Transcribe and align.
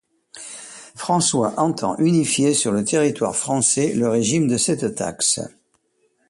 François 0.95 1.53
entend 1.59 1.95
unifier 1.99 2.55
sur 2.55 2.71
le 2.71 2.83
territoire 2.83 3.35
français 3.35 3.93
le 3.93 4.09
régime 4.09 4.47
de 4.47 4.57
cet 4.57 4.95
taxe. 4.95 5.39